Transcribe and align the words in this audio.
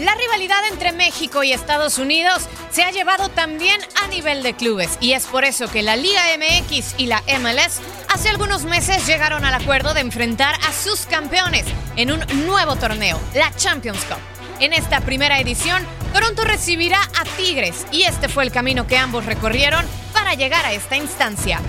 La 0.00 0.14
rivalidad 0.14 0.66
entre 0.72 0.92
México 0.92 1.44
y 1.44 1.52
Estados 1.52 1.98
Unidos 1.98 2.48
se 2.70 2.82
ha 2.84 2.90
llevado 2.90 3.28
también 3.28 3.78
a 4.02 4.08
nivel 4.08 4.42
de 4.42 4.54
clubes 4.54 4.96
y 4.98 5.12
es 5.12 5.26
por 5.26 5.44
eso 5.44 5.70
que 5.70 5.82
la 5.82 5.94
Liga 5.94 6.22
MX 6.38 6.94
y 6.96 7.04
la 7.04 7.22
MLS 7.38 7.82
hace 8.08 8.30
algunos 8.30 8.64
meses 8.64 9.06
llegaron 9.06 9.44
al 9.44 9.52
acuerdo 9.52 9.92
de 9.92 10.00
enfrentar 10.00 10.54
a 10.66 10.72
sus 10.72 11.04
campeones 11.04 11.66
en 11.96 12.12
un 12.12 12.24
nuevo 12.46 12.76
torneo, 12.76 13.20
la 13.34 13.54
Champions 13.56 14.02
Cup. 14.06 14.16
En 14.58 14.72
esta 14.72 15.02
primera 15.02 15.38
edición, 15.38 15.86
Toronto 16.14 16.44
recibirá 16.44 17.02
a 17.02 17.24
Tigres 17.36 17.86
y 17.92 18.04
este 18.04 18.30
fue 18.30 18.44
el 18.44 18.52
camino 18.52 18.86
que 18.86 18.96
ambos 18.96 19.26
recorrieron 19.26 19.84
para 20.14 20.32
llegar 20.32 20.64
a 20.64 20.72
esta 20.72 20.96
instancia. 20.96 21.60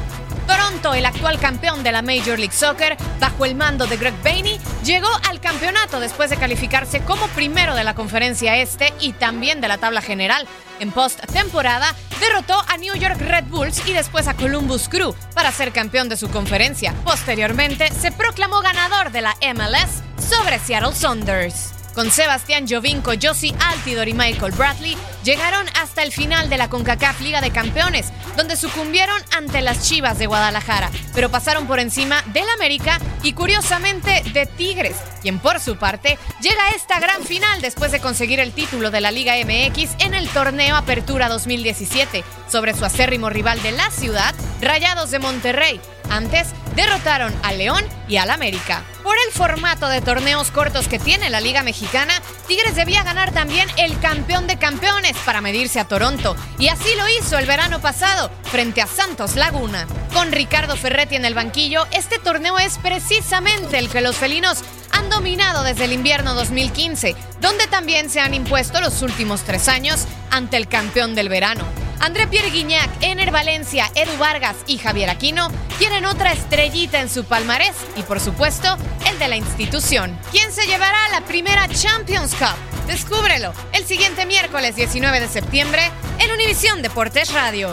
Toronto, 0.48 0.94
el 0.94 1.06
actual 1.06 1.40
campeón 1.40 1.84
de 1.84 1.92
la 1.92 2.02
Major 2.02 2.38
League 2.38 2.54
Soccer, 2.54 2.98
bajo 3.20 3.46
el 3.46 3.56
mando 3.56 3.88
de 3.88 3.98
Greg 3.98 4.14
Bainey, 4.24 4.60
llegó 4.84 5.10
al 5.30 5.40
campeonato 5.40 6.00
después 6.00 6.30
de 6.30 6.38
calificarse 6.38 7.02
como 7.02 7.28
primero 7.30 7.76
de 7.76 7.84
la 7.84 7.96
conferencia 7.96 8.58
este 8.58 8.94
y 9.00 9.14
también 9.14 9.62
de 9.62 9.68
la 9.68 9.78
tabla 9.78 10.02
general. 10.02 10.48
En 10.80 10.92
post-temporada, 10.92 11.94
derrotó 12.20 12.60
a 12.68 12.78
New 12.78 12.96
York 12.96 13.18
Red 13.20 13.46
Bulls 13.46 13.88
y 13.88 13.94
después 13.94 14.28
a 14.28 14.34
Columbus 14.34 14.90
Crew 14.90 15.14
para 15.36 15.52
ser 15.52 15.72
campeón 15.72 16.10
de 16.10 16.18
su 16.18 16.30
conferencia. 16.30 16.94
Posteriormente, 17.04 17.92
se 17.92 18.12
proclamó 18.12 18.62
ganador 18.62 19.12
de 19.12 19.22
la 19.22 19.36
MLS 19.54 20.02
sobre 20.18 20.60
Seattle 20.60 20.96
Saunders. 20.96 21.74
Con 21.94 22.10
Sebastián 22.10 22.66
Jovinko, 22.70 23.12
Josie 23.22 23.54
Altidor 23.60 24.08
y 24.08 24.14
Michael 24.14 24.54
Bradley, 24.54 24.98
llegaron 25.24 25.68
hasta 25.82 26.04
el 26.04 26.14
final 26.14 26.50
de 26.50 26.58
la 26.58 26.70
CONCACAF 26.70 27.20
Liga 27.20 27.42
de 27.42 27.52
Campeones, 27.52 28.14
donde 28.38 28.56
sucumbieron 28.56 29.22
ante 29.36 29.62
las 29.62 29.88
Chivas 29.88 30.18
de 30.18 30.28
Guadalajara, 30.28 30.90
pero 31.14 31.30
pasaron 31.30 31.68
por 31.68 31.80
encima 31.80 32.24
del 32.34 32.48
América 32.50 33.00
y 33.24 33.34
curiosamente 33.34 34.24
de 34.34 34.46
Tigres, 34.46 34.96
quien 35.22 35.40
por 35.40 35.60
su 35.60 35.78
parte 35.78 36.18
llega 36.42 36.64
a 36.66 36.72
esta 36.72 37.00
gran 37.00 37.24
final 37.24 37.62
después 37.62 37.92
de 37.92 38.00
conseguir 38.00 38.40
el 38.40 38.54
título 38.54 38.92
de 38.92 39.02
la 39.02 39.12
Liga 39.12 39.36
MX 39.36 39.96
en 40.00 40.14
el 40.14 40.30
torneo 40.30 40.76
Apertura 40.76 41.30
2017, 41.30 42.24
sobre 42.48 42.74
su 42.74 42.86
acérrimo 42.86 43.30
rival 43.30 43.62
de 43.62 43.72
la 43.72 43.90
ciudad, 43.92 44.34
Rayados 44.62 45.12
de 45.12 45.20
Monterrey. 45.20 45.82
Antes 46.12 46.50
derrotaron 46.76 47.34
al 47.42 47.58
León 47.58 47.84
y 48.10 48.18
al 48.18 48.30
América. 48.30 48.84
Por 49.02 49.16
el 49.26 49.32
formato 49.34 49.88
de 49.88 50.02
torneos 50.02 50.52
cortos 50.52 50.90
que 50.90 51.00
tiene 51.00 51.30
la 51.30 51.40
Liga 51.40 51.64
Mexicana, 51.64 52.22
Tigres 52.48 52.76
debía 52.76 53.04
ganar 53.04 53.32
también 53.32 53.68
el 53.78 53.98
campeón 54.00 54.46
de 54.46 54.60
campeones 54.60 55.16
para 55.26 55.40
medirse 55.40 55.80
a 55.80 55.88
Toronto, 55.88 56.36
y 56.60 56.68
así 56.68 56.90
lo 56.98 57.08
hizo 57.08 57.38
el 57.38 57.46
verano 57.46 57.80
pasado 57.80 58.30
frente 58.44 58.82
a 58.82 58.88
Santos 58.88 59.38
Laguna. 59.38 59.88
Con 60.14 60.34
Ricardo 60.34 60.76
Ferretti 60.76 61.16
en 61.16 61.26
el 61.26 61.34
banquillo, 61.34 61.88
este 61.92 62.20
torneo 62.20 62.60
es 62.60 62.78
precisamente 62.78 63.78
el 63.78 63.90
que 63.90 64.02
los 64.02 64.18
felinos 64.18 64.64
han 64.92 65.10
dominado 65.10 65.64
desde 65.64 65.86
el 65.86 65.94
invierno 65.94 66.34
2015, 66.36 67.16
donde 67.40 67.68
también 67.68 68.10
se 68.10 68.20
han 68.20 68.34
impuesto 68.34 68.82
los 68.82 69.02
últimos 69.02 69.44
tres 69.44 69.70
años 69.70 70.06
ante 70.30 70.58
el 70.58 70.68
campeón 70.68 71.16
del 71.16 71.30
verano. 71.30 71.64
André 72.02 72.26
Pierre 72.26 72.50
Guignac, 72.50 72.90
Ener 73.02 73.32
Valencia, 73.32 73.92
Edu 73.94 74.18
Vargas 74.18 74.56
y 74.66 74.80
Javier 74.80 75.12
Aquino 75.12 75.50
tienen 75.78 76.06
otra 76.06 76.34
estrellita 76.34 77.00
en 77.00 77.10
su 77.10 77.26
palmarés 77.26 77.76
y 77.96 78.02
por 78.02 78.20
supuesto 78.20 78.76
el 79.08 79.20
de 79.20 79.28
la 79.28 79.38
institución. 79.38 80.18
¿Quién 80.32 80.52
se 80.52 80.66
llevará 80.66 80.98
la 81.10 81.22
primera 81.22 81.68
Champions 81.70 82.34
Cup? 82.34 82.56
Descúbrelo 82.88 83.54
el 83.74 83.86
siguiente 83.86 84.26
miércoles 84.26 84.76
19 84.76 85.20
de 85.20 85.28
septiembre 85.28 85.92
en 86.18 86.32
Univisión 86.32 86.82
Deportes 86.82 87.32
Radio. 87.34 87.70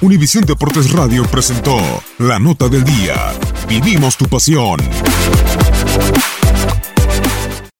Univisión 0.00 0.44
Deportes 0.44 0.90
Radio 0.90 1.22
presentó 1.26 1.78
la 2.18 2.40
nota 2.40 2.68
del 2.68 2.82
día. 2.82 3.32
Vivimos 3.68 4.16
tu 4.16 4.26
pasión. 4.26 4.80